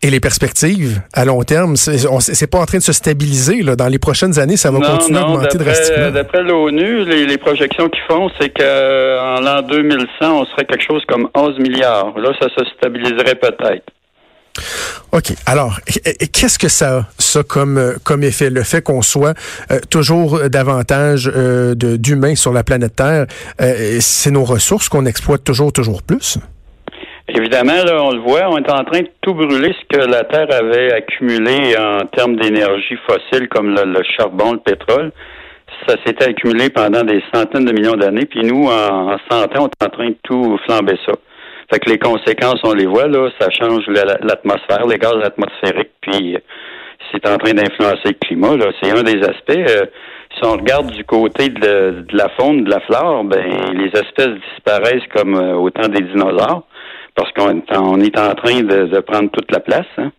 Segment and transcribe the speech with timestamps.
[0.00, 3.62] Et les perspectives à long terme, c'est pas en train de se stabiliser.
[3.62, 3.74] Là.
[3.74, 6.10] Dans les prochaines années, ça va continuer à augmenter drastiquement.
[6.12, 11.28] D'après l'ONU, les, projections qu'ils font, c'est qu'en l'an 2100, on serait quelque chose comme
[11.34, 12.16] 11 milliards.
[12.16, 13.86] Là, ça se stabiliserait peut-être.
[15.12, 15.32] OK.
[15.46, 15.80] Alors,
[16.32, 18.50] qu'est-ce que ça a, ça, comme, comme effet?
[18.50, 19.34] Le fait qu'on soit
[19.70, 23.26] euh, toujours davantage euh, d'humains sur la planète Terre,
[23.60, 26.38] euh, c'est nos ressources qu'on exploite toujours, toujours plus?
[27.38, 30.24] Évidemment, là, on le voit, on est en train de tout brûler ce que la
[30.24, 35.12] Terre avait accumulé en termes d'énergie fossile, comme le, charbon, le pétrole.
[35.86, 39.48] Ça s'était accumulé pendant des centaines de millions d'années, puis nous, en, en 100 ans,
[39.60, 41.12] on est en train de tout flamber ça.
[41.72, 46.36] Fait que les conséquences, on les voit, là, ça change l'atmosphère, les gaz atmosphériques, puis
[47.12, 48.66] c'est en train d'influencer le climat, là.
[48.82, 49.50] C'est un des aspects.
[49.50, 49.86] Euh,
[50.34, 55.06] si on regarde du côté de, la faune, de la flore, ben les espèces disparaissent
[55.14, 56.64] comme euh, au temps des dinosaures
[57.18, 59.86] parce qu'on est en train de, prendre toute la place.
[59.96, 60.12] Hein.